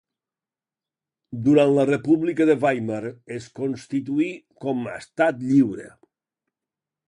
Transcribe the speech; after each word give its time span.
Durant 1.47 1.73
la 1.73 1.85
República 1.89 2.47
de 2.51 2.55
Weimar 2.65 3.03
es 3.37 3.51
constituí 3.61 4.33
com 4.65 4.85
a 4.95 4.99
Estat 5.07 5.49
Lliure. 5.51 5.91